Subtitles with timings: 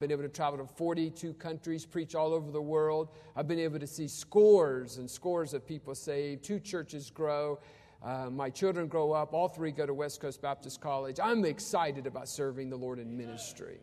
[0.00, 3.08] been able to travel to 42 countries, preach all over the world.
[3.34, 7.58] I've been able to see scores and scores of people saved, two churches grow.
[8.00, 9.34] Uh, my children grow up.
[9.34, 11.18] All three go to West Coast Baptist College.
[11.20, 13.80] I'm excited about serving the Lord in ministry.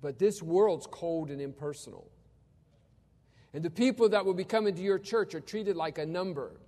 [0.00, 2.10] But this world's cold and impersonal.
[3.52, 6.58] And the people that will be coming to your church are treated like a number.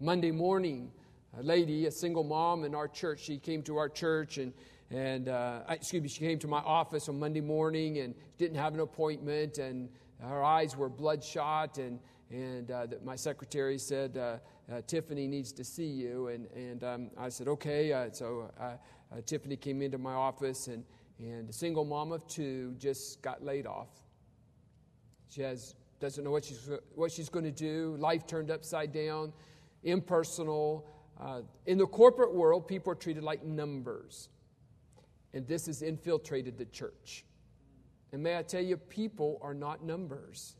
[0.00, 0.90] Monday morning,
[1.38, 4.54] a lady, a single mom in our church, she came to our church and
[4.92, 8.74] and uh, excuse me, she came to my office on Monday morning and didn't have
[8.74, 9.88] an appointment, and
[10.20, 11.78] her eyes were bloodshot.
[11.78, 11.98] And,
[12.30, 14.36] and uh, my secretary said, uh,
[14.70, 16.28] uh, Tiffany needs to see you.
[16.28, 17.90] And, and um, I said, okay.
[17.90, 18.74] Uh, so uh,
[19.24, 20.84] Tiffany came into my office, and,
[21.18, 23.88] and a single mom of two just got laid off.
[25.30, 27.96] She has, doesn't know what she's, what she's going to do.
[27.98, 29.32] Life turned upside down,
[29.84, 30.86] impersonal.
[31.64, 34.28] in the corporate world, people are treated like numbers.
[35.34, 37.24] And this has infiltrated the church.
[38.12, 40.56] And may I tell you, people are not numbers,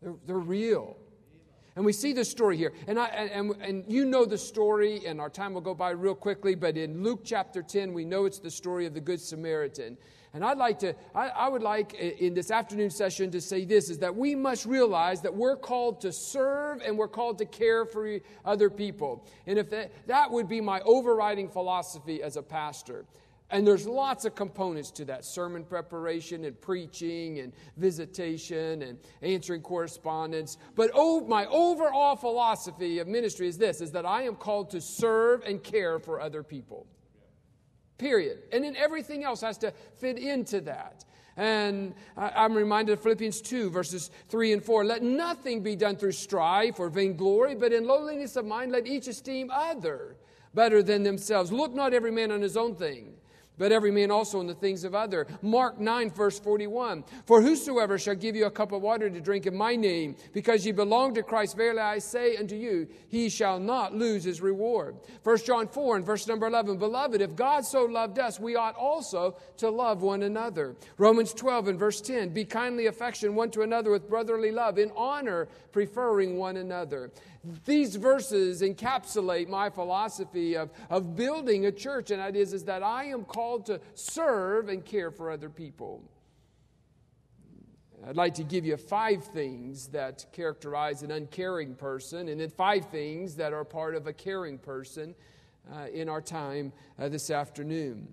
[0.00, 0.96] they're, they're real.
[1.74, 2.74] And we see this story here.
[2.86, 6.14] And, I, and, and you know the story, and our time will go by real
[6.14, 9.96] quickly, but in Luke chapter 10, we know it's the story of the Good Samaritan.
[10.34, 13.90] And I'd like to, I, I, would like in this afternoon session to say this
[13.90, 17.84] is that we must realize that we're called to serve and we're called to care
[17.84, 19.26] for other people.
[19.46, 23.04] And if that, that would be my overriding philosophy as a pastor.
[23.52, 29.60] And there's lots of components to that sermon preparation and preaching and visitation and answering
[29.60, 30.56] correspondence.
[30.74, 34.80] But oh, my overall philosophy of ministry is this is that I am called to
[34.80, 36.86] serve and care for other people.
[37.98, 38.38] Period.
[38.52, 41.04] And then everything else has to fit into that.
[41.36, 44.84] And I'm reminded of Philippians 2, verses 3 and 4.
[44.84, 49.08] Let nothing be done through strife or vainglory, but in lowliness of mind, let each
[49.08, 50.16] esteem other
[50.54, 51.52] better than themselves.
[51.52, 53.14] Look not every man on his own thing
[53.62, 55.24] but every man also in the things of other.
[55.40, 57.04] Mark 9, verse 41.
[57.26, 60.66] For whosoever shall give you a cup of water to drink in my name, because
[60.66, 64.96] ye belong to Christ, verily I say unto you, he shall not lose his reward.
[65.22, 66.78] 1 John 4 and verse number 11.
[66.78, 70.74] Beloved, if God so loved us, we ought also to love one another.
[70.98, 72.30] Romans 12 and verse 10.
[72.30, 77.12] Be kindly affection one to another with brotherly love, in honor preferring one another.
[77.64, 82.84] These verses encapsulate my philosophy of, of building a church, and that is, is that
[82.84, 86.02] I am called to serve and care for other people.
[88.06, 92.86] I'd like to give you five things that characterize an uncaring person, and then five
[92.86, 95.14] things that are part of a caring person
[95.72, 98.08] uh, in our time uh, this afternoon.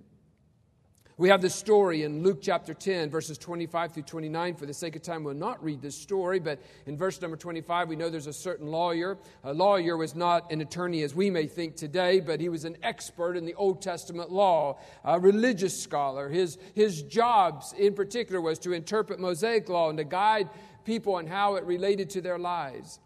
[1.19, 4.55] We have this story in Luke chapter 10, verses 25 through 29.
[4.55, 7.89] For the sake of time, we'll not read this story, but in verse number 25,
[7.89, 9.17] we know there's a certain lawyer.
[9.43, 12.77] A lawyer was not an attorney as we may think today, but he was an
[12.83, 16.29] expert in the Old Testament law, a religious scholar.
[16.29, 20.47] His, his jobs in particular was to interpret Mosaic law and to guide
[20.85, 22.97] people on how it related to their lives.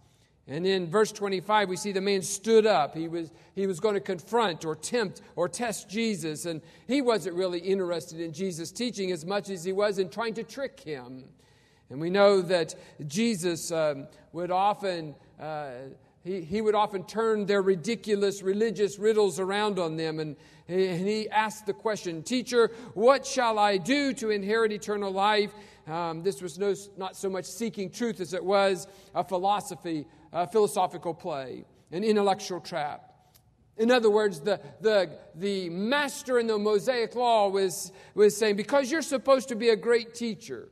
[0.47, 2.95] And in verse 25, we see the man stood up.
[2.95, 6.45] He was, he was going to confront or tempt or test Jesus.
[6.45, 10.33] And he wasn't really interested in Jesus' teaching as much as he was in trying
[10.33, 11.23] to trick him.
[11.89, 12.75] And we know that
[13.07, 15.15] Jesus um, would often.
[15.39, 15.71] Uh,
[16.23, 20.19] he, he would often turn their ridiculous religious riddles around on them.
[20.19, 20.37] And,
[20.67, 25.53] and he asked the question Teacher, what shall I do to inherit eternal life?
[25.85, 30.45] Um, this was no, not so much seeking truth as it was a philosophy uh,
[30.47, 33.13] philosophical play, an intellectual trap.
[33.77, 38.91] In other words, the, the, the master in the Mosaic law was, was saying, Because
[38.91, 40.69] you're supposed to be a great teacher,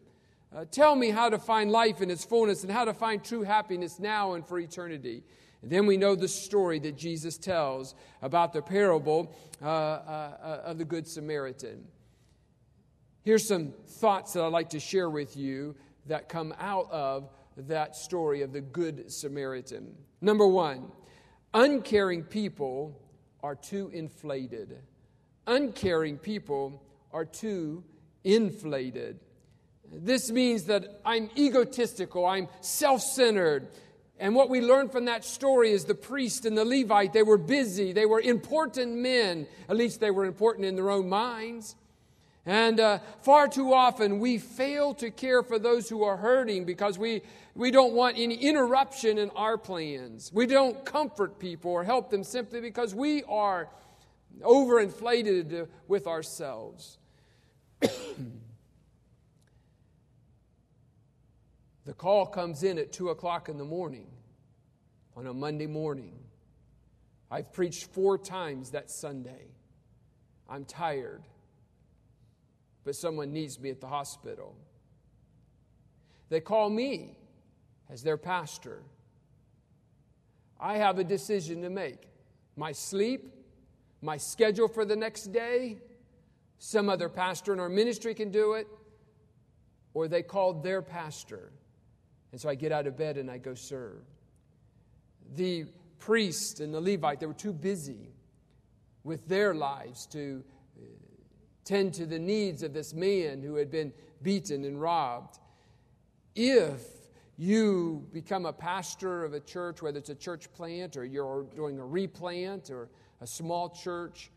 [0.55, 3.43] uh, tell me how to find life in its fullness and how to find true
[3.43, 5.23] happiness now and for eternity.
[5.61, 10.77] And then we know the story that Jesus tells about the parable uh, uh of
[10.77, 11.85] the Good Samaritan.
[13.23, 15.75] Here's some thoughts that I'd like to share with you
[16.07, 19.95] that come out of that story of the Good Samaritan.
[20.21, 20.91] Number one,
[21.53, 22.99] uncaring people
[23.43, 24.77] are too inflated.
[25.47, 27.83] Uncaring people are too
[28.23, 29.19] inflated.
[29.91, 33.67] This means that I'm egotistical, I'm self centered.
[34.19, 37.39] And what we learn from that story is the priest and the Levite, they were
[37.39, 39.47] busy, they were important men.
[39.67, 41.75] At least they were important in their own minds.
[42.45, 46.97] And uh, far too often we fail to care for those who are hurting because
[46.97, 47.21] we,
[47.53, 50.31] we don't want any interruption in our plans.
[50.33, 53.69] We don't comfort people or help them simply because we are
[54.41, 56.97] overinflated with ourselves.
[57.81, 57.89] the
[61.95, 64.07] call comes in at 2 o'clock in the morning
[65.15, 66.17] on a Monday morning.
[67.29, 69.51] I've preached four times that Sunday.
[70.49, 71.21] I'm tired.
[72.83, 74.55] But someone needs me at the hospital.
[76.29, 77.15] They call me
[77.89, 78.81] as their pastor.
[80.59, 82.07] I have a decision to make
[82.55, 83.33] my sleep,
[84.01, 85.77] my schedule for the next day.
[86.59, 88.67] Some other pastor in our ministry can do it,
[89.93, 91.51] or they called their pastor.
[92.31, 94.03] And so I get out of bed and I go serve.
[95.35, 95.65] The
[95.99, 98.13] priest and the Levite, they were too busy
[99.03, 100.43] with their lives to
[101.63, 105.39] tend to the needs of this man who had been beaten and robbed.
[106.35, 106.81] If
[107.37, 111.79] you become a pastor of a church, whether it's a church plant or you're doing
[111.79, 114.31] a replant or a small church,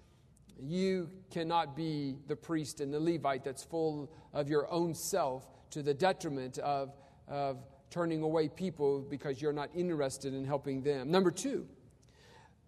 [0.61, 5.83] you cannot be the priest and the Levite that's full of your own self to
[5.83, 6.95] the detriment of,
[7.29, 7.59] of
[7.91, 11.11] turning away people because you're not interested in helping them.
[11.11, 11.67] Number two,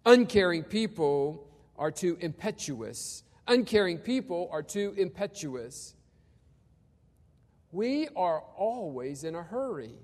[0.05, 3.23] uncaring people are too impetuous.
[3.47, 5.93] Uncaring people are too impetuous.
[7.71, 9.99] We are always in a hurry.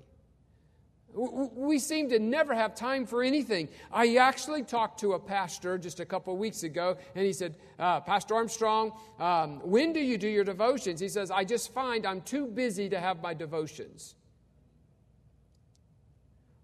[1.12, 3.68] We seem to never have time for anything.
[3.92, 7.56] I actually talked to a pastor just a couple of weeks ago, and he said,
[7.78, 10.98] uh, Pastor Armstrong, um, when do you do your devotions?
[10.98, 14.16] He says, I just find I'm too busy to have my devotions.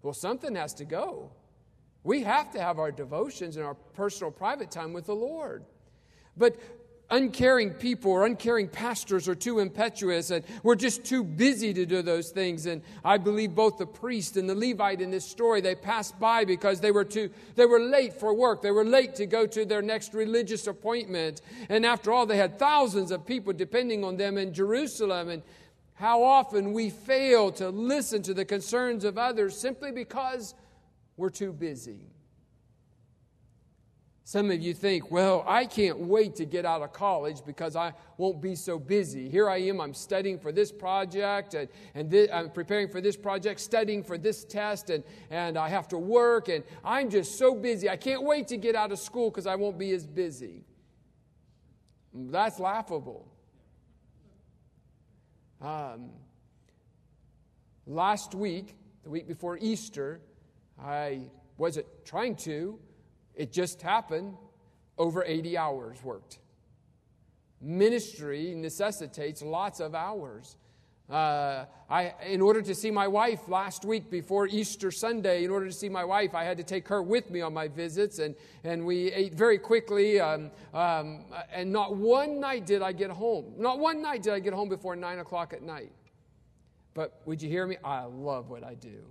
[0.01, 1.31] Well, something has to go.
[2.03, 5.63] We have to have our devotions and our personal private time with the Lord.
[6.37, 6.55] But
[7.11, 12.01] uncaring people or uncaring pastors are too impetuous and we're just too busy to do
[12.01, 12.65] those things.
[12.65, 16.45] And i believe both the priest and the levite in this story they passed by
[16.45, 18.61] because they were too they were late for work.
[18.61, 21.41] They were late to go to their next religious appointment.
[21.69, 25.29] And after all they had thousands of people depending on them in jerusalem.
[25.29, 25.43] And
[25.95, 30.55] how often we fail to listen to the concerns of others simply because
[31.17, 32.07] we're too busy
[34.23, 37.93] some of you think, well, I can't wait to get out of college because I
[38.17, 39.27] won't be so busy.
[39.27, 43.17] Here I am, I'm studying for this project, and, and this, I'm preparing for this
[43.17, 47.55] project, studying for this test, and, and I have to work, and I'm just so
[47.55, 47.89] busy.
[47.89, 50.65] I can't wait to get out of school because I won't be as busy.
[52.13, 53.27] That's laughable.
[55.61, 56.11] Um,
[57.87, 60.21] last week, the week before Easter,
[60.79, 61.21] I
[61.57, 62.79] wasn't trying to
[63.35, 64.35] it just happened
[64.97, 66.39] over 80 hours worked.
[67.61, 70.57] Ministry necessitates lots of hours.
[71.09, 75.65] Uh, I, in order to see my wife last week before Easter Sunday, in order
[75.65, 78.33] to see my wife, I had to take her with me on my visits, and,
[78.63, 80.21] and we ate very quickly.
[80.21, 83.53] Um, um, and not one night did I get home.
[83.57, 85.91] Not one night did I get home before 9 o'clock at night.
[86.93, 87.77] But would you hear me?
[87.83, 89.03] I love what I do.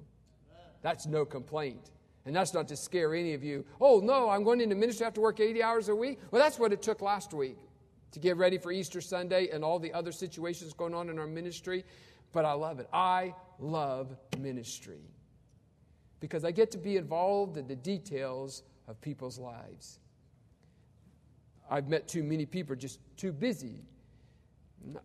[0.83, 1.91] That's no complaint.
[2.27, 3.65] And that's not to scare any of you.
[3.81, 6.21] Oh, no, I'm going into ministry, I have to work 80 hours a week.
[6.31, 7.57] Well, that's what it took last week
[8.13, 11.27] to get ready for Easter Sunday and all the other situations going on in our
[11.27, 11.85] ministry.
[12.33, 12.89] But I love it.
[12.93, 15.01] I love ministry
[16.21, 19.99] because I get to be involved in the details of people's lives.
[21.71, 23.83] I've met too many people just too busy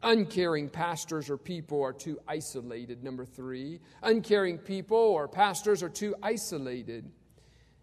[0.03, 3.81] Uncaring pastors or people are too isolated, number three.
[4.03, 7.11] Uncaring people or pastors are too isolated.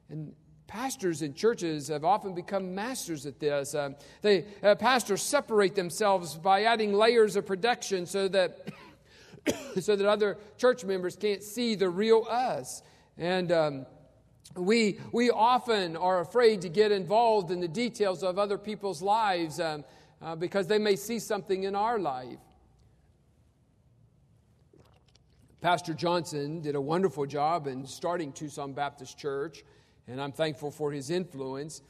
[0.09, 0.35] And
[0.67, 3.75] pastors in churches have often become masters at this.
[3.75, 3.91] Uh,
[4.23, 8.69] they, uh, pastors separate themselves by adding layers of protection so that,
[9.81, 12.83] so that other church members can't see the real us.
[13.19, 13.87] And um,
[14.57, 19.61] we, we often are afraid to get involved in the details of other people's lives.
[19.61, 19.85] Um,
[20.23, 22.39] uh, because they may see something in our life.
[25.61, 29.65] Pastor Johnson did a wonderful job in starting Tucson Baptist Church,
[30.09, 31.83] and I'm thankful for his influence.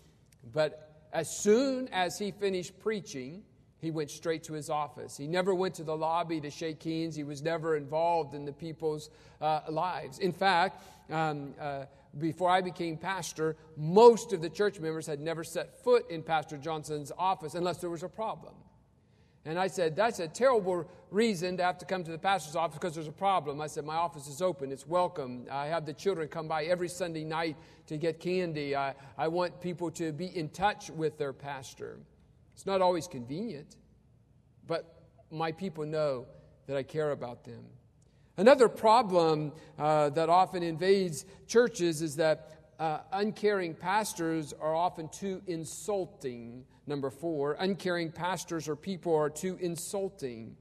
[0.53, 3.43] But as soon as he finished preaching,
[3.83, 5.17] he went straight to his office.
[5.17, 7.17] He never went to the lobby to shake hands.
[7.17, 9.11] He was never involved in the people's
[9.41, 10.21] uh, lives.
[10.21, 11.87] In fact, um, uh,
[12.17, 16.57] before I became pastor, most of the church members had never set foot in Pastor
[16.59, 18.55] Johnson's office unless there was a problem.
[19.45, 22.79] And I said, That's a terrible reason to have to come to the pastor's office
[22.79, 23.61] because there's a problem.
[23.61, 25.47] I said, My office is open, it's welcome.
[25.51, 27.57] I have the children come by every Sunday night
[27.89, 28.77] to get candy.
[28.77, 31.99] I, I want people to be in touch with their pastor.
[32.55, 33.77] It's not always convenient,
[34.67, 36.27] but my people know
[36.67, 37.65] that I care about them.
[38.37, 45.43] Another problem uh, that often invades churches is that uh, uncaring pastors are often too
[45.47, 46.65] insulting.
[46.87, 50.57] Number four, uncaring pastors or people are too insulting.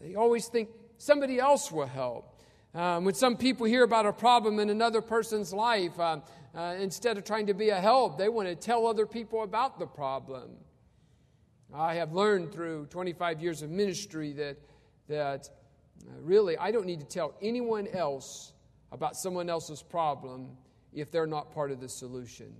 [0.00, 2.40] They always think somebody else will help.
[2.74, 6.20] Um, when some people hear about a problem in another person's life, uh,
[6.54, 9.78] uh, instead of trying to be a help, they want to tell other people about
[9.78, 10.50] the problem.
[11.74, 14.56] I have learned through 25 years of ministry that,
[15.08, 15.50] that
[16.06, 18.52] uh, really I don't need to tell anyone else
[18.90, 20.56] about someone else's problem
[20.94, 22.54] if they're not part of the solution.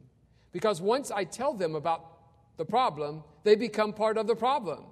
[0.53, 2.05] Because once I tell them about
[2.59, 4.85] the problem, they become part of the problem.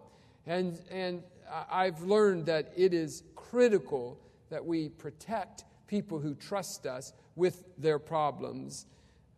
[0.46, 1.23] And, and
[1.70, 4.18] I've learned that it is critical
[4.49, 8.87] that we protect people who trust us with their problems.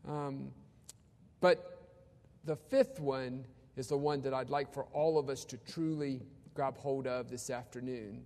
[0.06, 0.50] Um,
[1.40, 1.88] but
[2.44, 3.44] the fifth one
[3.78, 6.22] is the one that I'd like for all of us to truly
[6.54, 8.22] grab hold of this afternoon.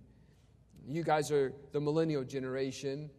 [0.87, 3.09] You guys are the millennial generation.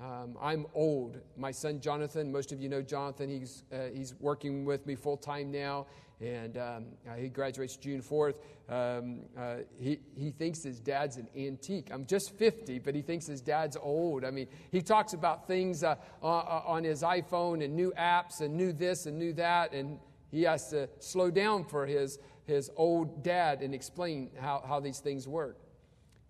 [0.00, 1.18] Um, I'm old.
[1.36, 5.16] My son Jonathan, most of you know Jonathan, he's, uh, he's working with me full
[5.16, 5.86] time now,
[6.20, 8.34] and um, uh, he graduates June 4th.
[8.68, 11.88] Um, uh, he, he thinks his dad's an antique.
[11.90, 14.24] I'm just 50, but he thinks his dad's old.
[14.24, 18.72] I mean, he talks about things uh, on his iPhone and new apps and new
[18.72, 19.98] this and new that, and
[20.32, 24.98] he has to slow down for his, his old dad and explain how, how these
[24.98, 25.58] things work.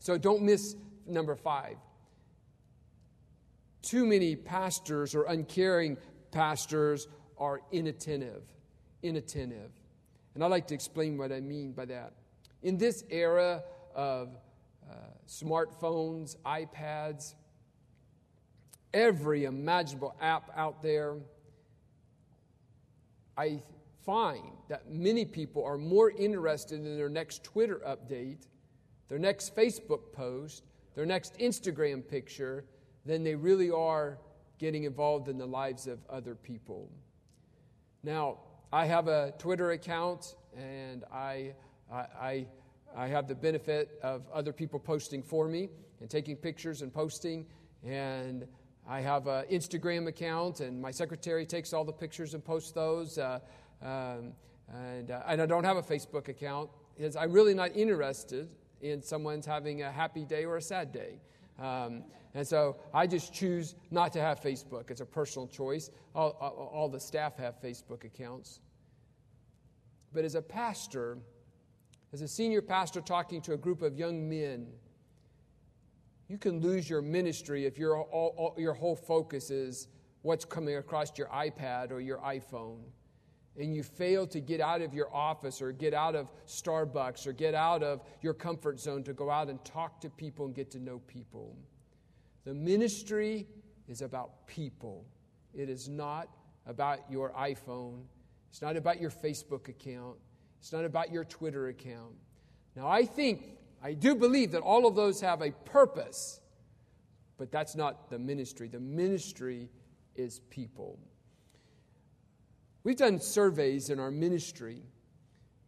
[0.01, 0.75] So don't miss
[1.07, 1.77] number five.
[3.81, 5.97] Too many pastors or uncaring
[6.33, 7.07] pastors
[7.39, 8.43] are inattentive.
[9.05, 9.71] Inattentive.
[10.35, 12.15] And I'd like to explain what I mean by that.
[12.63, 13.63] In this era
[13.95, 14.37] of
[14.91, 14.95] uh,
[15.29, 17.35] smartphones, iPads,
[18.93, 21.17] every imaginable app out there,
[23.37, 23.63] I
[24.05, 28.47] find that many people are more interested in their next Twitter update,
[29.09, 32.65] their next Facebook post, their next Instagram picture
[33.05, 34.19] than they really are
[34.59, 36.91] getting involved in the lives of other people.
[38.03, 38.39] Now,
[38.73, 41.55] I have a Twitter account and I,
[41.93, 42.47] I,
[42.97, 45.69] I have the benefit of other people posting for me
[46.01, 47.47] and taking pictures and posting.
[47.85, 48.47] And
[48.89, 53.17] I have an Instagram account, and my secretary takes all the pictures and posts those.
[53.17, 53.39] Uh,
[53.83, 54.33] um,
[54.73, 58.49] and, uh, and I don't have a Facebook account because I'm really not interested
[58.81, 61.21] in someone's having a happy day or a sad day.
[61.59, 64.91] Um, and so I just choose not to have Facebook.
[64.91, 65.91] It's a personal choice.
[66.15, 68.61] All, all, all the staff have Facebook accounts.
[70.13, 71.19] But as a pastor,
[72.13, 74.67] as a senior pastor talking to a group of young men,
[76.29, 79.89] you can lose your ministry if your, all, your whole focus is
[80.23, 82.79] what's coming across your iPad or your iPhone
[83.59, 87.33] and you fail to get out of your office or get out of Starbucks or
[87.33, 90.71] get out of your comfort zone to go out and talk to people and get
[90.71, 91.57] to know people.
[92.45, 93.47] The ministry
[93.89, 95.05] is about people,
[95.55, 96.29] it is not
[96.67, 98.03] about your iPhone,
[98.51, 100.17] it's not about your Facebook account,
[100.59, 102.15] it's not about your Twitter account.
[102.75, 106.41] Now, I think, I do believe that all of those have a purpose,
[107.37, 108.69] but that's not the ministry.
[108.69, 109.69] The ministry
[110.15, 110.99] is people.
[112.85, 114.83] We've done surveys in our ministry,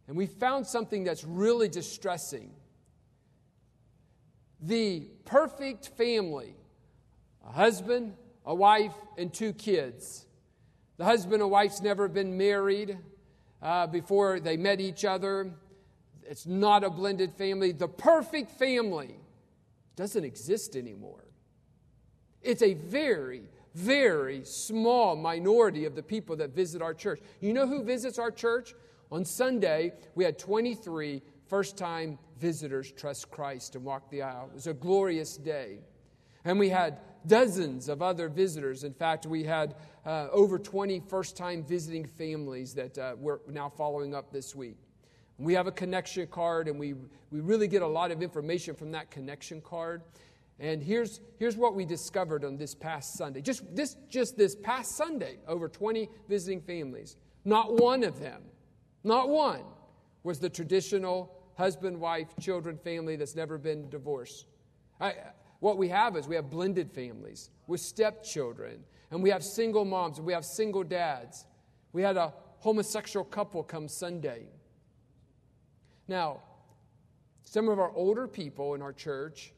[0.07, 2.51] and we found something that's really distressing.
[4.61, 6.55] The perfect family
[7.47, 8.13] a husband,
[8.45, 10.25] a wife, and two kids.
[10.97, 12.97] The husband and wife's never been married
[13.61, 15.51] uh, before they met each other.
[16.23, 17.71] It's not a blended family.
[17.71, 19.15] The perfect family
[19.95, 21.25] doesn't exist anymore.
[22.41, 23.43] It's a very
[23.75, 27.19] very small minority of the people that visit our church.
[27.41, 28.73] You know who visits our church?
[29.11, 34.47] On Sunday, we had 23 first time visitors trust Christ and walk the aisle.
[34.51, 35.79] It was a glorious day.
[36.45, 38.83] And we had dozens of other visitors.
[38.83, 43.67] In fact, we had uh, over 20 first time visiting families that uh, we're now
[43.67, 44.77] following up this week.
[45.37, 46.93] We have a connection card, and we,
[47.29, 50.03] we really get a lot of information from that connection card.
[50.59, 53.41] And here's, here's what we discovered on this past Sunday.
[53.41, 57.17] Just this, just this past Sunday, over 20 visiting families.
[57.43, 58.41] Not one of them,
[59.03, 59.63] not one,
[60.23, 64.45] was the traditional husband, wife, children family that's never been divorced.
[64.99, 65.13] I,
[65.59, 70.17] what we have is we have blended families with stepchildren, and we have single moms,
[70.17, 71.45] and we have single dads.
[71.91, 74.47] We had a homosexual couple come Sunday.
[76.07, 76.41] Now,
[77.43, 79.53] some of our older people in our church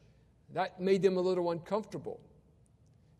[0.54, 2.20] that made them a little uncomfortable.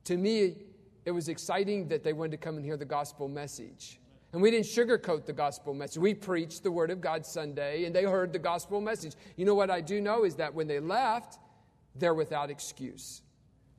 [0.04, 0.56] To me,
[1.04, 4.00] it was exciting that they wanted to come and hear the gospel message.
[4.32, 5.98] And we didn't sugarcoat the gospel message.
[5.98, 9.14] We preached the word of God Sunday, and they heard the gospel message.
[9.36, 11.38] You know what I do know is that when they left,
[11.94, 13.22] they're without excuse.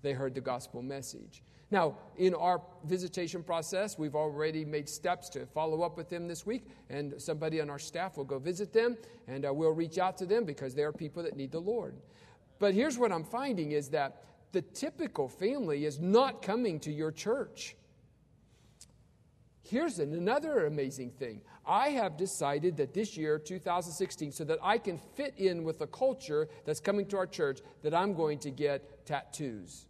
[0.01, 1.44] They heard the gospel message.
[1.72, 6.46] Now, in our visitation process, we've already made steps to follow up with them this
[6.46, 10.18] week, and somebody on our staff will go visit them, and uh, we'll reach out
[10.18, 11.96] to them because they are people that need the Lord.
[12.60, 17.12] But here's what I'm finding is that the typical family is not coming to your
[17.12, 17.75] church.
[19.63, 24.98] Here's another amazing thing I have decided that this year, 2016, so that I can
[24.98, 29.06] fit in with the culture that's coming to our church, that I'm going to get
[29.06, 29.86] tattoos.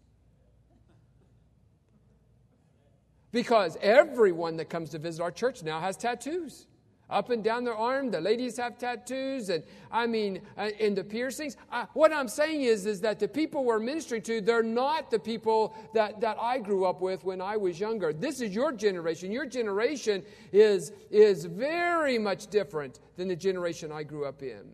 [3.31, 6.65] Because everyone that comes to visit our church now has tattoos
[7.09, 8.11] up and down their arm.
[8.11, 11.57] The ladies have tattoos, and I mean, uh, in the piercings.
[11.71, 15.19] Uh, what I'm saying is, is that the people we're ministering to, they're not the
[15.19, 18.13] people that, that I grew up with when I was younger.
[18.13, 19.31] This is your generation.
[19.31, 24.71] Your generation is, is very much different than the generation I grew up in.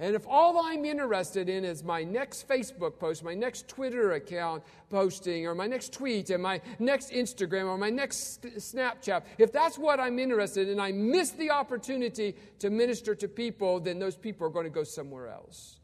[0.00, 4.62] And if all I'm interested in is my next Facebook post, my next Twitter account
[4.88, 9.78] posting, or my next tweet, and my next Instagram, or my next Snapchat, if that's
[9.78, 14.16] what I'm interested in, and I miss the opportunity to minister to people, then those
[14.16, 15.80] people are going to go somewhere else.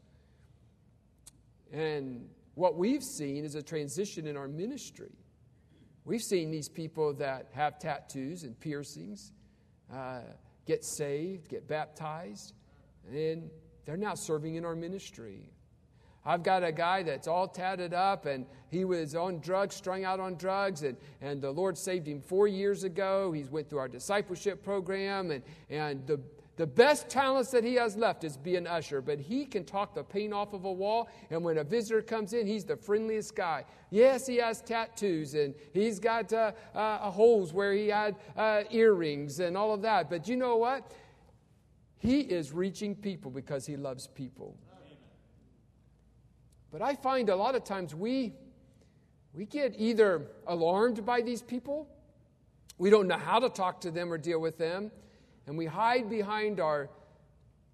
[1.71, 5.11] And what we've seen is a transition in our ministry.
[6.05, 9.31] We've seen these people that have tattoos and piercings
[9.93, 10.21] uh,
[10.65, 12.53] get saved, get baptized,
[13.13, 13.51] and
[13.87, 15.49] they're now serving in our ministry.
[16.25, 20.19] I've got a guy that's all tatted up and he was on drugs, strung out
[20.19, 23.31] on drugs, and, and the Lord saved him four years ago.
[23.31, 26.19] He's went through our discipleship program, and, and the,
[26.57, 29.95] the best talents that he has left is be an usher, but he can talk
[29.95, 33.33] the paint off of a wall, and when a visitor comes in, he's the friendliest
[33.33, 33.63] guy.
[33.89, 39.39] Yes, he has tattoos, and he's got uh, uh, holes where he had uh, earrings
[39.39, 40.91] and all of that, but you know what?
[41.97, 44.55] He is reaching people because he loves people.
[46.71, 48.33] But I find a lot of times we,
[49.33, 51.87] we get either alarmed by these people,
[52.77, 54.91] we don't know how to talk to them or deal with them,
[55.47, 56.89] and we hide behind our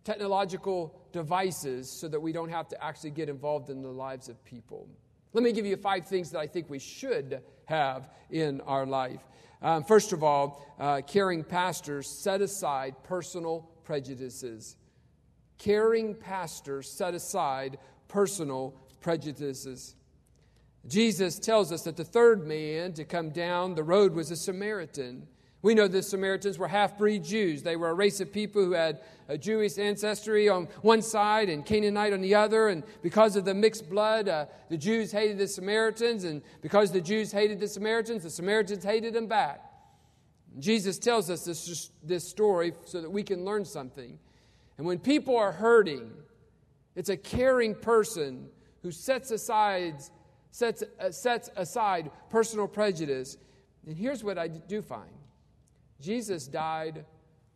[0.03, 4.43] technological devices so that we don't have to actually get involved in the lives of
[4.45, 4.87] people.
[5.33, 9.21] Let me give you five things that I think we should have in our life.
[9.61, 14.77] Um, first of all, uh, caring pastors set aside personal prejudices.
[15.57, 19.95] Caring pastors set aside personal prejudices.
[20.87, 25.27] Jesus tells us that the third man to come down the road was a Samaritan.
[25.61, 27.63] We know the Samaritans were half breed Jews.
[27.63, 31.65] They were a race of people who had a Jewish ancestry on one side and
[31.65, 32.67] Canaanite on the other.
[32.67, 36.25] And because of the mixed blood, uh, the Jews hated the Samaritans.
[36.25, 39.72] And because the Jews hated the Samaritans, the Samaritans hated them back.
[40.59, 44.19] Jesus tells us this, this story so that we can learn something.
[44.77, 46.11] And when people are hurting,
[46.95, 48.49] it's a caring person
[48.81, 49.95] who sets aside,
[50.51, 53.37] sets, uh, sets aside personal prejudice.
[53.87, 55.11] And here's what I do find
[55.99, 57.05] Jesus died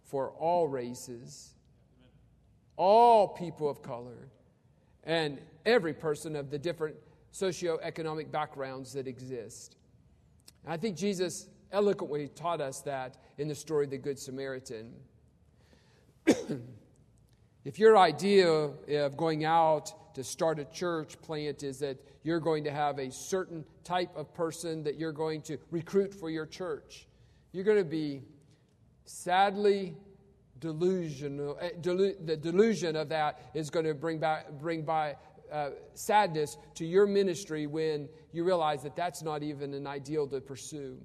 [0.05, 1.53] for all races,
[2.77, 4.29] all people of color,
[5.03, 6.95] and every person of the different
[7.33, 9.75] socioeconomic backgrounds that exist.
[10.65, 14.93] I think Jesus eloquently taught us that in the story of the Good Samaritan.
[17.65, 22.63] if your idea of going out to start a church plant is that you're going
[22.63, 27.07] to have a certain type of person that you're going to recruit for your church,
[27.51, 28.23] you're going to be
[29.05, 29.95] sadly
[30.59, 31.57] delusional.
[31.61, 35.15] Eh, delu- the delusion of that is going to bring, back, bring by
[35.51, 40.41] uh, sadness to your ministry when you realize that that's not even an ideal to
[40.41, 40.97] pursue.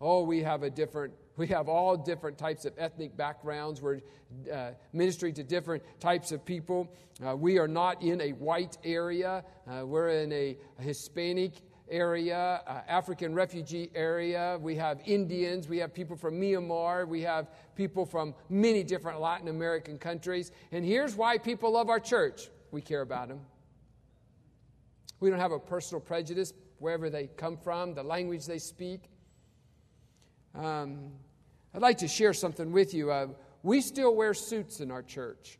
[0.00, 3.80] Oh, we have a different, we have all different types of ethnic backgrounds.
[3.80, 4.00] We're
[4.52, 6.92] uh, ministering to different types of people.
[7.26, 11.52] Uh, we are not in a white area, uh, we're in a, Hispanic
[11.88, 14.58] area, uh, African refugee area.
[14.60, 19.48] We have Indians, we have people from Myanmar, we have people from many different Latin
[19.48, 20.50] American countries.
[20.72, 23.40] And here's why people love our church we care about them.
[25.20, 29.08] We don't have a personal prejudice wherever they come from, the language they speak.
[30.56, 31.12] Um,
[31.74, 33.10] I'd like to share something with you.
[33.10, 33.28] Uh,
[33.62, 35.58] we still wear suits in our church.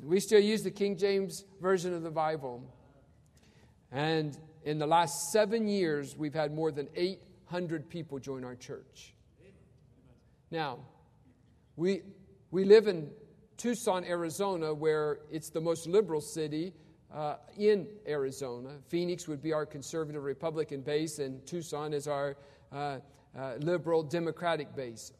[0.00, 2.62] We still use the King James Version of the Bible.
[3.90, 9.14] And in the last seven years, we've had more than 800 people join our church.
[10.52, 10.78] Now,
[11.76, 12.02] we,
[12.52, 13.10] we live in
[13.56, 16.74] Tucson, Arizona, where it's the most liberal city
[17.12, 18.76] uh, in Arizona.
[18.86, 22.36] Phoenix would be our conservative Republican base, and Tucson is our
[22.70, 22.98] uh,
[23.38, 25.12] uh, liberal Democratic base.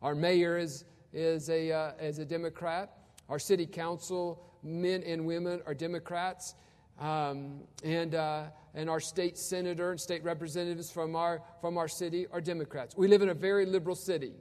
[0.00, 2.92] Our mayor is, is, a, uh, is a Democrat.
[3.28, 6.54] Our city council men and women are Democrats.
[7.00, 12.26] Um, and, uh, and our state senator and state representatives from our, from our city
[12.30, 12.96] are Democrats.
[12.96, 14.34] We live in a very liberal city.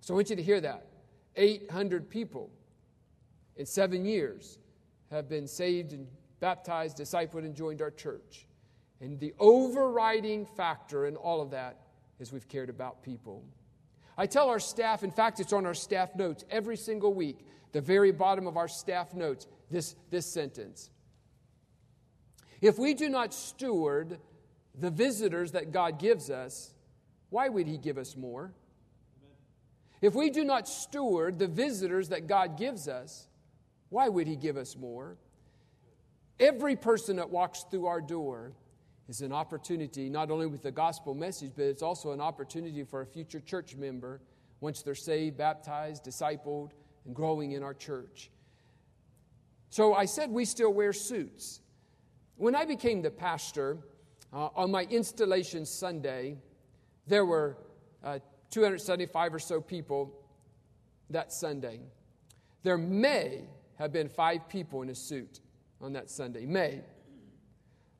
[0.00, 0.86] So I want you to hear that.
[1.36, 2.50] 800 people
[3.56, 4.58] in seven years
[5.10, 6.06] have been saved and
[6.40, 8.46] baptized, discipled, and joined our church.
[9.00, 11.80] And the overriding factor in all of that
[12.18, 13.44] is we've cared about people.
[14.18, 17.80] I tell our staff, in fact, it's on our staff notes every single week, the
[17.80, 20.90] very bottom of our staff notes, this, this sentence.
[22.60, 24.18] If we do not steward
[24.78, 26.72] the visitors that God gives us,
[27.28, 28.52] why would He give us more?
[30.00, 33.28] If we do not steward the visitors that God gives us,
[33.88, 35.16] why would He give us more?
[36.38, 38.52] Every person that walks through our door
[39.08, 43.02] is an opportunity, not only with the gospel message, but it's also an opportunity for
[43.02, 44.20] a future church member
[44.60, 46.70] once they're saved, baptized, discipled,
[47.04, 48.30] and growing in our church.
[49.70, 51.60] So I said we still wear suits.
[52.36, 53.78] When I became the pastor,
[54.32, 56.36] uh, on my installation Sunday,
[57.06, 57.56] there were
[58.02, 58.18] uh,
[58.50, 60.12] 275 or so people
[61.10, 61.80] that Sunday.
[62.62, 63.44] There may
[63.78, 65.40] have been five people in a suit
[65.80, 66.46] on that Sunday.
[66.46, 66.80] May.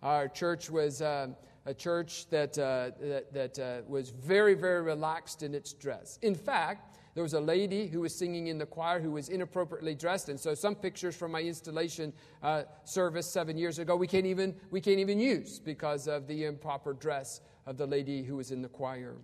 [0.02, 1.28] Our church was uh,
[1.64, 6.18] a church that, uh, that, that uh, was very, very relaxed in its dress.
[6.22, 9.94] In fact, there was a lady who was singing in the choir who was inappropriately
[9.94, 14.26] dressed, and so some pictures from my installation uh, service seven years ago we can't
[14.26, 18.50] even we can't even use because of the improper dress of the lady who was
[18.50, 19.16] in the choir.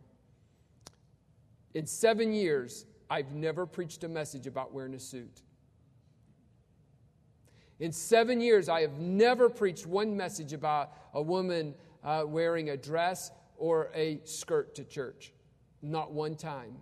[1.75, 5.43] In seven years, I've never preached a message about wearing a suit.
[7.81, 12.77] In seven years, I have never preached one message about a woman uh, wearing a
[12.77, 15.33] dress or a skirt to church.
[15.83, 16.77] Not one time.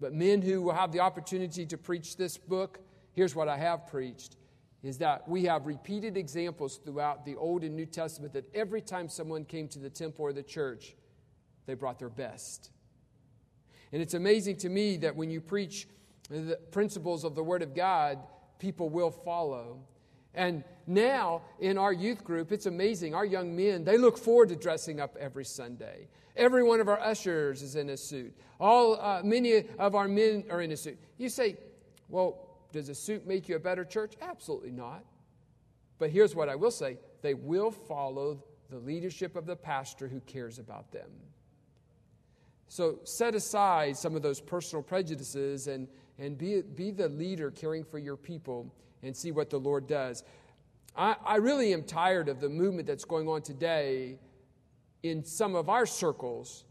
[0.00, 2.80] But men who will have the opportunity to preach this book,
[3.12, 4.36] here's what I have preached
[4.82, 9.08] is that we have repeated examples throughout the Old and New Testament that every time
[9.08, 10.94] someone came to the temple or the church,
[11.66, 12.70] they brought their best.
[13.92, 15.88] And it's amazing to me that when you preach
[16.28, 18.18] the principles of the Word of God,
[18.58, 19.78] people will follow.
[20.34, 23.14] And now in our youth group, it's amazing.
[23.14, 26.08] Our young men, they look forward to dressing up every Sunday.
[26.36, 28.36] Every one of our ushers is in a suit.
[28.60, 30.98] All, uh, many of our men are in a suit.
[31.16, 31.56] You say,
[32.08, 34.14] well, does a suit make you a better church?
[34.20, 35.04] Absolutely not.
[35.98, 40.20] But here's what I will say they will follow the leadership of the pastor who
[40.20, 41.08] cares about them.
[42.68, 45.88] So set aside some of those personal prejudices and,
[46.18, 50.24] and be, be the leader caring for your people and see what the Lord does.
[50.96, 54.18] I, I really am tired of the movement that's going on today
[55.02, 56.64] in some of our circles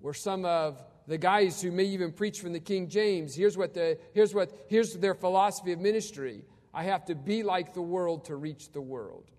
[0.00, 3.74] where some of the guys who may even preach from the King James, here's what
[3.74, 6.44] the, here's what, here's their philosophy of ministry.
[6.72, 9.30] I have to be like the world to reach the world.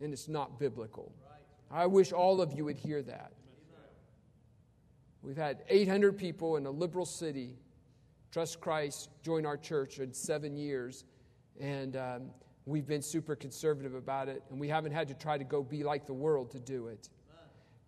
[0.00, 1.12] And it's not biblical.
[1.70, 3.32] I wish all of you would hear that.
[5.22, 7.56] We've had 800 people in a liberal city
[8.36, 11.04] trust Christ, join our church in seven years,
[11.58, 12.22] and um,
[12.66, 15.82] we've been super conservative about it, and we haven't had to try to go be
[15.82, 17.08] like the world to do it.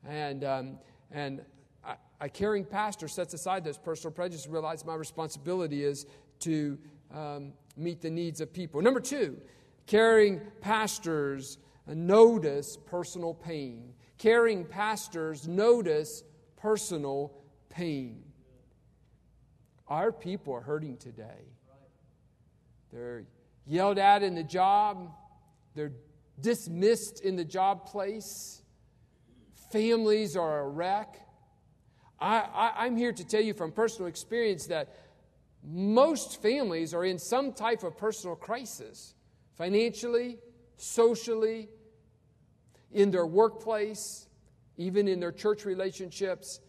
[0.06, 0.78] And, um,
[1.11, 1.42] and
[2.22, 6.06] a caring pastor sets aside those personal prejudices and realizes my responsibility is
[6.38, 6.78] to
[7.14, 8.80] um, meet the needs of people.
[8.80, 9.37] Number two,
[9.87, 13.92] caring pastors notice personal pain.
[14.16, 16.24] Caring pastors notice
[16.56, 17.34] personal
[17.68, 18.22] pain.
[19.88, 21.53] Our people are hurting today.
[22.92, 23.24] They're
[23.66, 25.11] yelled at in the job,
[25.74, 25.92] they're
[26.40, 28.62] dismissed in the job place,
[29.70, 31.20] families are a wreck.
[32.20, 34.96] I, am here to tell you from personal experience that
[35.62, 39.14] most families are in some type of personal crisis
[39.55, 40.38] financially,
[40.77, 41.68] socially,
[42.90, 44.29] in their workplace
[44.79, 46.61] even in their church relationships.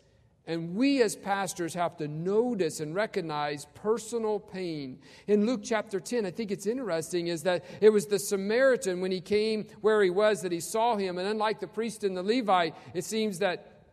[0.50, 4.98] And we as pastors have to notice and recognize personal pain.
[5.28, 9.12] In Luke chapter 10, I think it's interesting is that it was the Samaritan when
[9.12, 11.20] he came where he was that he saw him.
[11.20, 13.84] And unlike the priest and the Levite, it seems that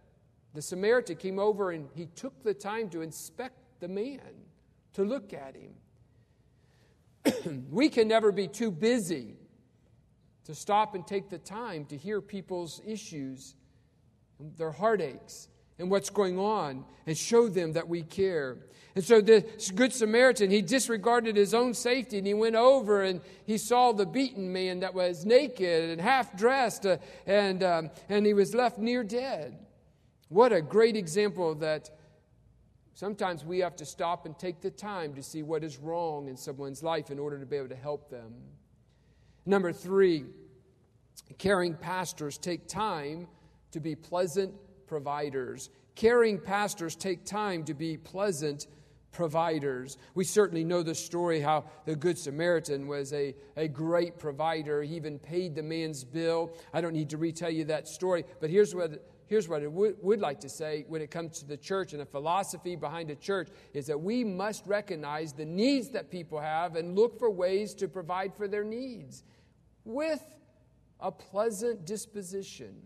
[0.55, 4.23] the Samaritan came over and he took the time to inspect the man,
[4.95, 5.75] to look at him.
[7.71, 9.37] we can never be too busy
[10.45, 13.57] to stop and take the time to hear people's issues
[14.57, 18.59] their heartaches and what's going on and show them that we care.
[18.95, 23.21] And so the Good Samaritan, he disregarded his own safety and he went over and
[23.45, 28.25] he saw the beaten man that was naked and half dressed uh, and, um, and
[28.25, 29.59] he was left near dead.
[30.29, 31.91] What a great example that
[32.95, 36.37] sometimes we have to stop and take the time to see what is wrong in
[36.37, 38.33] someone's life in order to be able to help them.
[39.45, 40.25] Number three,
[41.37, 43.29] caring pastors take time
[43.73, 44.55] to be pleasant
[44.87, 45.71] providers.
[45.95, 48.67] Caring pastors take time to be pleasant
[49.17, 49.97] providers.
[50.15, 54.83] We certainly know the story how the Good Samaritan was a, a great provider.
[54.83, 56.53] He even paid the man's bill.
[56.75, 59.03] I don't need to retell you that story, but here's what.
[59.29, 62.01] Here's what I would, would like to say when it comes to the church and
[62.01, 66.77] the philosophy behind a church is that we must recognize the needs that people have
[66.77, 69.25] and look for ways to provide for their needs
[69.85, 70.23] with
[71.01, 72.77] a pleasant disposition.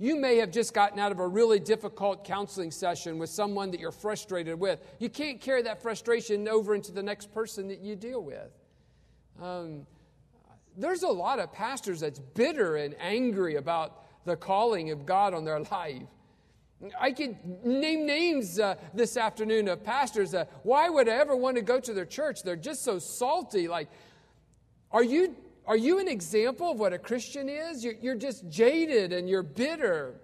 [0.00, 3.80] You may have just gotten out of a really difficult counseling session with someone that
[3.80, 4.80] you're frustrated with.
[4.98, 8.48] You can't carry that frustration over into the next person that you deal with.
[9.42, 9.86] Um,
[10.74, 15.44] there's a lot of pastors that's bitter and angry about the calling of God on
[15.44, 16.02] their life.
[16.98, 20.32] I could name names uh, this afternoon of pastors.
[20.32, 22.42] Uh, why would I ever want to go to their church?
[22.42, 23.68] They're just so salty.
[23.68, 23.90] Like,
[24.90, 25.36] are you
[25.70, 27.84] are you an example of what a Christian is?
[27.84, 30.20] You're, you're just jaded and you're bitter.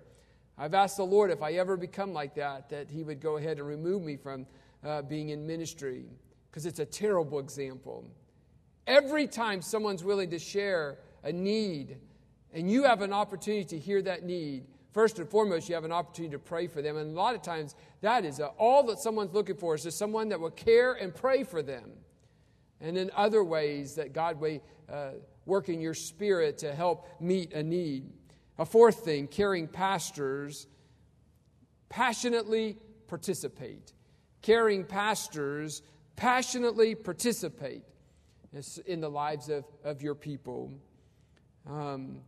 [0.58, 3.58] I've asked the Lord if I ever become like that, that He would go ahead
[3.58, 4.44] and remove me from
[4.84, 6.06] uh, being in ministry,
[6.50, 8.04] because it's a terrible example.
[8.88, 11.98] Every time someone's willing to share a need,
[12.52, 15.92] and you have an opportunity to hear that need, first and foremost, you have an
[15.92, 16.96] opportunity to pray for them.
[16.96, 19.96] And a lot of times, that is a, all that someone's looking for is just
[19.96, 21.92] someone that will care and pray for them.
[22.80, 24.60] And in other ways that God may
[24.92, 25.12] uh,
[25.46, 28.12] work in your spirit to help meet a need.
[28.58, 30.66] A fourth thing, caring pastors
[31.88, 33.92] passionately participate.
[34.42, 35.82] Caring pastors
[36.16, 37.82] passionately participate
[38.86, 40.72] in the lives of, of your people.
[41.68, 42.20] Um,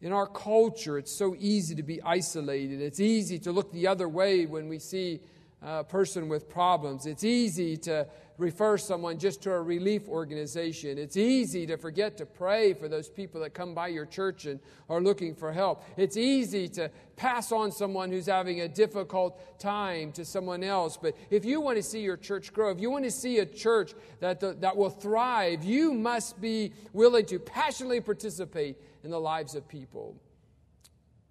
[0.00, 2.80] in our culture, it's so easy to be isolated.
[2.80, 5.20] It's easy to look the other way when we see
[5.62, 7.06] a person with problems.
[7.06, 8.06] It's easy to
[8.38, 10.98] refer someone just to a relief organization.
[10.98, 14.58] It's easy to forget to pray for those people that come by your church and
[14.88, 15.84] are looking for help.
[15.96, 20.96] It's easy to pass on someone who's having a difficult time to someone else.
[21.00, 23.46] But if you want to see your church grow, if you want to see a
[23.46, 29.20] church that, the, that will thrive, you must be willing to passionately participate in the
[29.20, 30.16] lives of people.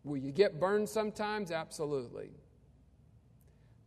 [0.04, 1.52] Will you get burned sometimes?
[1.52, 2.32] Absolutely.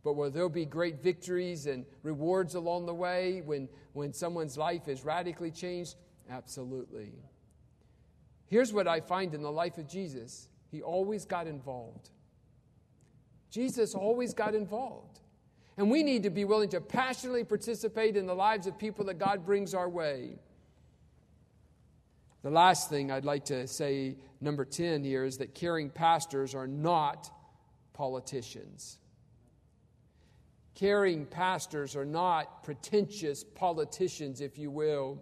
[0.05, 4.87] But where there'll be great victories and rewards along the way when, when someone's life
[4.87, 5.95] is radically changed?
[6.29, 7.11] Absolutely.
[8.45, 12.11] Here's what I find in the life of Jesus He always got involved.
[13.49, 15.21] Jesus always got involved.
[15.75, 19.17] And we need to be willing to passionately participate in the lives of people that
[19.17, 20.37] God brings our way.
[22.43, 26.67] The last thing I'd like to say, number 10 here, is that caring pastors are
[26.67, 27.31] not
[27.93, 28.99] politicians.
[30.75, 35.21] Caring pastors are not pretentious politicians, if you will.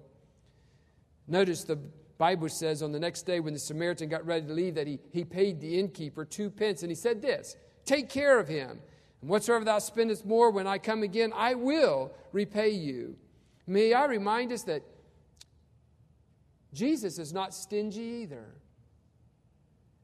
[1.28, 1.80] Notice the
[2.18, 5.00] Bible says on the next day when the Samaritan got ready to leave that he,
[5.12, 8.80] he paid the innkeeper two pence and he said this Take care of him.
[9.22, 13.16] And whatsoever thou spendest more when I come again, I will repay you.
[13.68, 14.84] May I remind us that
[16.74, 18.56] Jesus is not stingy either.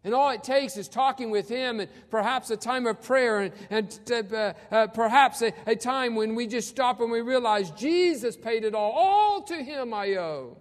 [0.04, 3.54] And all it takes is talking with Him and perhaps a time of prayer and,
[3.70, 8.38] and uh, uh, perhaps a, a time when we just stop and we realize Jesus
[8.38, 8.92] paid it all.
[8.92, 10.58] All to Him I owe.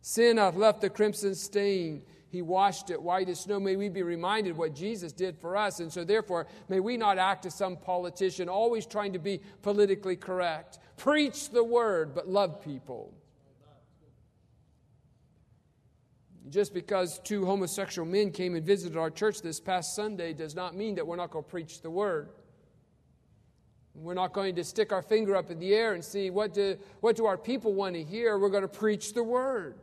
[0.00, 2.02] Sin hath left the crimson stain.
[2.30, 3.58] He washed it white as snow.
[3.58, 5.80] May we be reminded what Jesus did for us.
[5.80, 10.16] And so, therefore, may we not act as some politician, always trying to be politically
[10.16, 10.78] correct.
[10.96, 13.14] Preach the word, but love people.
[16.50, 20.74] Just because two homosexual men came and visited our church this past Sunday does not
[20.74, 22.30] mean that we're not going to preach the word.
[23.94, 26.78] We're not going to stick our finger up in the air and see what do,
[27.00, 28.38] what do our people want to hear.
[28.38, 29.74] We're going to preach the word.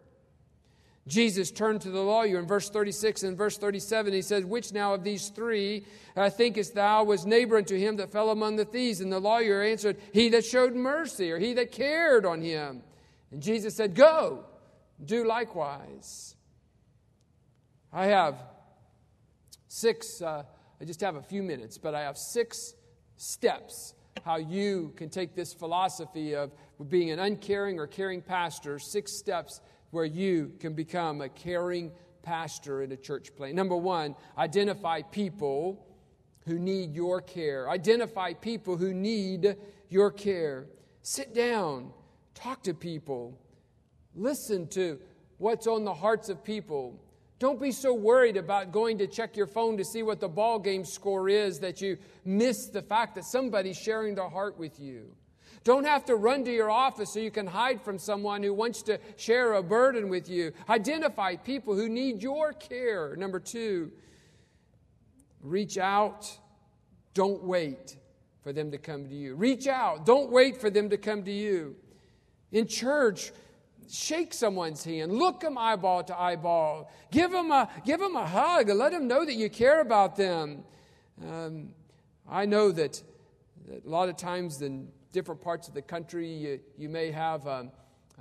[1.07, 4.13] Jesus turned to the lawyer in verse 36 and verse 37.
[4.13, 8.11] He said, Which now of these three uh, thinkest thou was neighbor unto him that
[8.11, 9.01] fell among the thieves?
[9.01, 12.81] And the lawyer answered, He that showed mercy, or he that cared on him.
[13.29, 14.45] And Jesus said, Go,
[15.03, 16.35] do likewise.
[17.95, 18.35] I have
[19.69, 20.43] six, uh,
[20.81, 22.73] I just have a few minutes, but I have six
[23.15, 23.93] steps
[24.25, 26.51] how you can take this philosophy of
[26.89, 31.89] being an uncaring or caring pastor, six steps where you can become a caring
[32.21, 33.55] pastor in a church plant.
[33.55, 35.87] Number one, identify people
[36.45, 37.69] who need your care.
[37.69, 39.55] Identify people who need
[39.87, 40.65] your care.
[41.01, 41.93] Sit down,
[42.33, 43.39] talk to people,
[44.15, 44.99] listen to
[45.37, 46.99] what's on the hearts of people.
[47.37, 50.57] Don't be so worried about going to check your phone to see what the ball
[50.57, 55.13] game score is that you miss the fact that somebody's sharing their heart with you.
[55.63, 58.83] Don't have to run to your office so you can hide from someone who wants
[58.83, 60.53] to share a burden with you.
[60.69, 63.15] Identify people who need your care.
[63.15, 63.91] Number two,
[65.41, 66.37] reach out,
[67.15, 67.97] don't wait
[68.45, 69.33] for them to come to you.
[69.33, 70.05] Reach out.
[70.05, 71.75] Don't wait for them to come to you.
[72.51, 73.31] In church,
[73.89, 75.11] shake someone's hand.
[75.13, 76.91] Look them eyeball to eyeball.
[77.11, 80.15] Give them a, give them a hug and let them know that you care about
[80.15, 80.63] them.
[81.25, 81.69] Um,
[82.29, 83.01] I know that,
[83.67, 87.47] that, a lot of times in different parts of the country, you, you may have
[87.47, 87.71] um,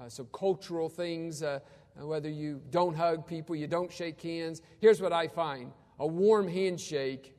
[0.00, 1.60] uh, some cultural things, uh,
[1.96, 4.62] whether you don't hug people, you don't shake hands.
[4.80, 7.34] Here's what I find a warm handshake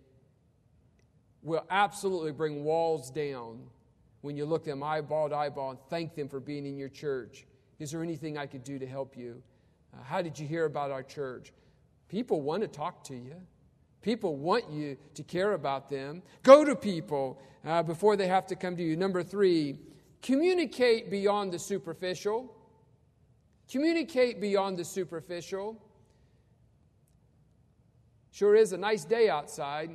[1.42, 3.60] will absolutely bring walls down
[4.22, 7.46] when you look them eyeball to eyeball and thank them for being in your church.
[7.80, 9.42] Is there anything I could do to help you?
[9.94, 11.52] Uh, how did you hear about our church?
[12.08, 13.36] People want to talk to you.
[14.02, 16.22] People want you to care about them.
[16.44, 18.96] Go to people uh, before they have to come to you.
[18.96, 19.80] Number three,
[20.22, 22.56] communicate beyond the superficial.
[23.70, 25.82] Communicate beyond the superficial.
[28.32, 29.90] Sure is a nice day outside.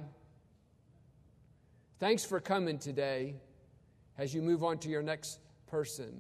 [2.01, 3.35] Thanks for coming today
[4.19, 6.19] as you move on to your next person.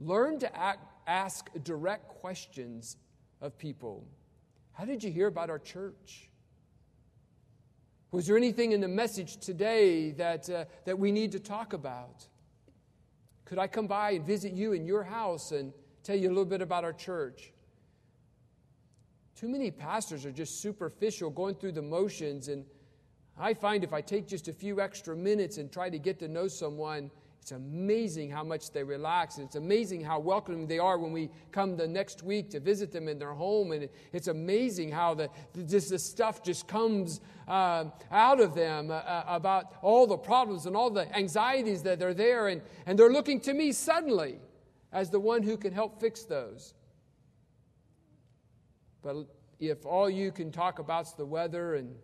[0.00, 2.96] Learn to act, ask direct questions
[3.40, 4.06] of people.
[4.72, 6.30] How did you hear about our church?
[8.10, 12.26] Was there anything in the message today that, uh, that we need to talk about?
[13.44, 16.44] Could I come by and visit you in your house and tell you a little
[16.44, 17.52] bit about our church?
[19.36, 22.48] Too many pastors are just superficial, going through the motions.
[22.48, 22.64] And
[23.38, 26.28] I find if I take just a few extra minutes and try to get to
[26.28, 27.10] know someone,
[27.40, 29.38] it's amazing how much they relax.
[29.38, 32.92] And it's amazing how welcoming they are when we come the next week to visit
[32.92, 33.72] them in their home.
[33.72, 35.30] And it's amazing how the,
[35.66, 40.66] just the stuff just comes uh, out of them uh, uh, about all the problems
[40.66, 42.48] and all the anxieties that are there.
[42.48, 44.38] And, and they're looking to me suddenly
[44.92, 46.74] as the one who can help fix those.
[49.02, 49.16] But
[49.58, 51.94] if all you can talk about is the weather and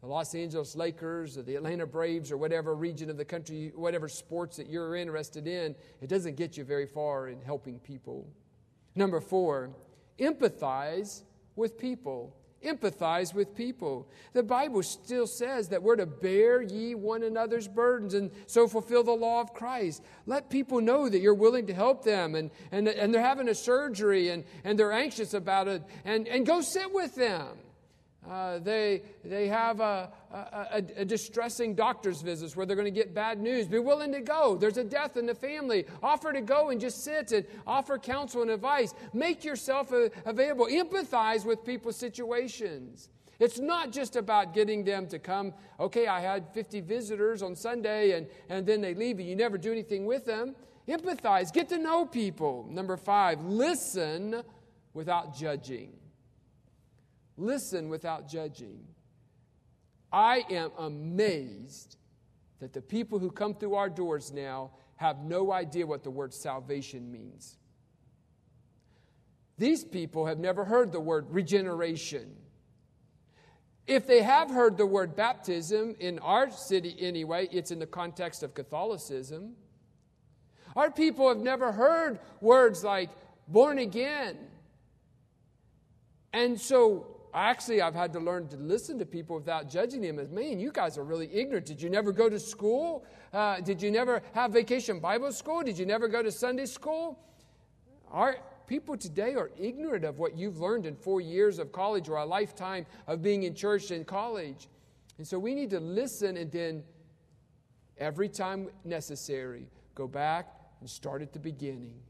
[0.00, 4.08] the Los Angeles Lakers or the Atlanta Braves or whatever region of the country, whatever
[4.08, 8.26] sports that you're interested in, it doesn't get you very far in helping people.
[8.94, 9.70] Number four,
[10.18, 11.22] empathize
[11.54, 12.34] with people.
[12.64, 14.08] Empathize with people.
[14.32, 19.02] The Bible still says that we're to bear ye one another's burdens and so fulfill
[19.02, 20.02] the law of Christ.
[20.26, 23.54] Let people know that you're willing to help them and, and, and they're having a
[23.54, 27.58] surgery and, and they're anxious about it and, and go sit with them.
[28.30, 33.12] Uh, they, they have a, a, a, distressing doctor's visits where they're going to get
[33.12, 33.66] bad news.
[33.66, 34.56] Be willing to go.
[34.56, 35.84] There's a death in the family.
[36.00, 38.94] Offer to go and just sit and offer counsel and advice.
[39.12, 39.92] Make yourself
[40.24, 40.66] available.
[40.66, 43.08] Empathize with people's situations.
[43.40, 48.12] It's not just about getting them to come, okay, I had 50 visitors on Sunday
[48.12, 50.54] and, and then they leave and you never do anything with them.
[50.86, 51.52] Empathize.
[51.52, 52.64] Get to know people.
[52.70, 54.44] Number five, listen
[54.94, 55.94] without judging.
[57.40, 58.84] Listen without judging.
[60.12, 61.96] I am amazed
[62.60, 66.34] that the people who come through our doors now have no idea what the word
[66.34, 67.56] salvation means.
[69.56, 72.30] These people have never heard the word regeneration.
[73.86, 78.42] If they have heard the word baptism, in our city anyway, it's in the context
[78.42, 79.54] of Catholicism.
[80.76, 83.08] Our people have never heard words like
[83.48, 84.36] born again.
[86.34, 90.30] And so actually, I've had to learn to listen to people without judging them as,
[90.30, 91.66] man, you guys are really ignorant.
[91.66, 93.04] Did you never go to school?
[93.32, 95.62] Uh, did you never have vacation Bible school?
[95.62, 97.18] Did you never go to Sunday school?
[98.10, 102.16] Our people today are ignorant of what you've learned in four years of college or
[102.16, 104.68] a lifetime of being in church and college.
[105.18, 106.82] And so we need to listen and then,
[107.98, 112.00] every time necessary, go back and start at the beginning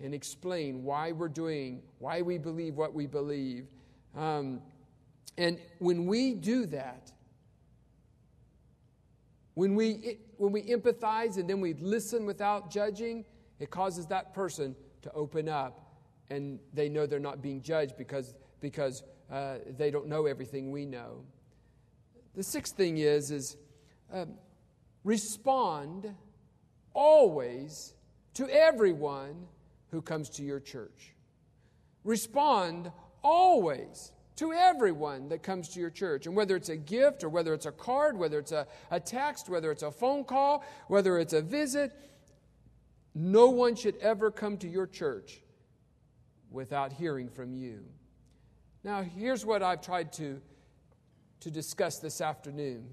[0.00, 3.66] and explain why we're doing, why we believe what we believe
[4.16, 4.60] um,
[5.38, 7.10] and when we do that,
[9.54, 13.24] when we, when we empathize and then we listen without judging,
[13.58, 15.96] it causes that person to open up
[16.30, 20.86] and they know they're not being judged because, because uh, they don't know everything we
[20.86, 21.24] know.
[22.34, 23.56] The sixth thing is, is
[24.12, 24.34] um,
[25.04, 26.14] respond
[26.94, 27.94] always
[28.34, 29.46] to everyone
[29.90, 31.14] who comes to your church.
[32.04, 32.90] Respond
[33.22, 36.26] always to everyone that comes to your church.
[36.26, 39.48] And whether it's a gift or whether it's a card, whether it's a, a text,
[39.48, 41.92] whether it's a phone call, whether it's a visit,
[43.14, 45.42] no one should ever come to your church
[46.50, 47.84] without hearing from you.
[48.84, 50.40] Now, here's what I've tried to,
[51.40, 52.88] to discuss this afternoon.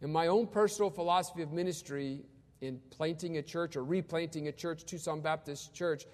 [0.00, 2.22] In my own personal philosophy of ministry,
[2.60, 6.04] in planting a church or replanting a church, Tucson Baptist Church,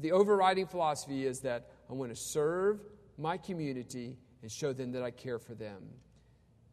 [0.00, 2.80] the overriding philosophy is that I want to serve
[3.18, 5.82] my community and show them that I care for them.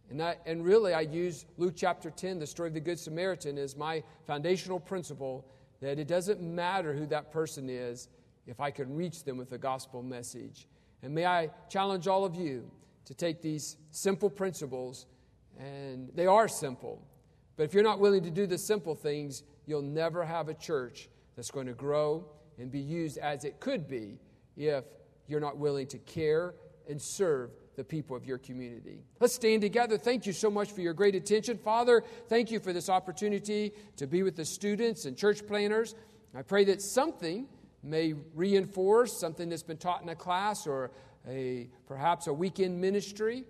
[0.09, 3.75] And, and really, I use Luke chapter 10, the story of the Good Samaritan, as
[3.75, 5.45] my foundational principle
[5.81, 8.09] that it doesn't matter who that person is
[8.45, 10.67] if I can reach them with the gospel message.
[11.01, 12.69] And may I challenge all of you
[13.05, 15.05] to take these simple principles,
[15.59, 17.05] and they are simple.
[17.55, 21.09] But if you're not willing to do the simple things, you'll never have a church
[21.35, 22.25] that's going to grow
[22.57, 24.19] and be used as it could be
[24.55, 24.85] if
[25.27, 26.53] you're not willing to care
[26.89, 29.03] and serve the people of your community.
[29.19, 29.97] Let's stand together.
[29.97, 31.57] Thank you so much for your great attention.
[31.57, 35.95] Father, thank you for this opportunity to be with the students and church planters.
[36.35, 37.47] I pray that something
[37.83, 40.91] may reinforce something that's been taught in a class or
[41.27, 43.45] a perhaps a weekend ministry.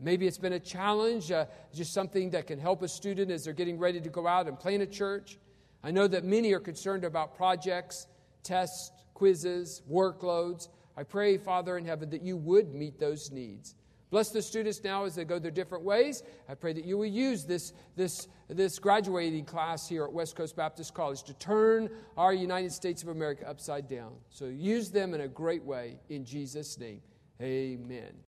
[0.00, 3.52] Maybe it's been a challenge, uh, just something that can help a student as they're
[3.52, 5.38] getting ready to go out and plan a church.
[5.84, 8.06] I know that many are concerned about projects,
[8.42, 10.68] tests, quizzes, workloads.
[10.96, 13.74] I pray, Father in heaven, that you would meet those needs.
[14.10, 16.22] Bless the students now as they go their different ways.
[16.46, 20.54] I pray that you will use this, this, this graduating class here at West Coast
[20.54, 21.88] Baptist College to turn
[22.18, 24.12] our United States of America upside down.
[24.28, 27.00] So use them in a great way in Jesus' name.
[27.40, 28.12] Amen.